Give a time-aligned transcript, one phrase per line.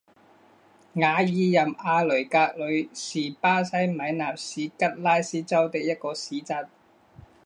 [0.93, 6.67] 瓦尔任阿雷格里是巴西米纳斯吉拉斯州的一个市镇。